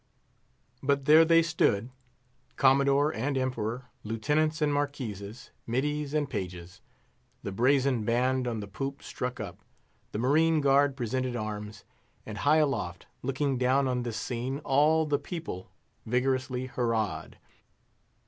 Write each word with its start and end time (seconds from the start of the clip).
But 0.81 1.05
there 1.05 1.23
they 1.23 1.43
stood! 1.43 1.91
Commodore 2.55 3.13
and 3.13 3.37
Emperor, 3.37 3.91
Lieutenants 4.03 4.59
and 4.59 4.73
Marquises, 4.73 5.51
middies 5.67 6.15
and 6.15 6.27
pages! 6.27 6.81
The 7.43 7.51
brazen 7.51 8.03
band 8.03 8.47
on 8.47 8.61
the 8.61 8.67
poop 8.67 9.03
struck 9.03 9.39
up; 9.39 9.59
the 10.11 10.17
marine 10.17 10.59
guard 10.59 10.97
presented 10.97 11.35
arms; 11.35 11.83
and 12.25 12.39
high 12.39 12.57
aloft, 12.57 13.05
looking 13.21 13.59
down 13.59 13.87
on 13.87 14.01
this 14.01 14.17
scene, 14.17 14.57
all 14.63 15.05
the 15.05 15.19
people 15.19 15.69
vigorously 16.07 16.65
hurraed. 16.65 17.37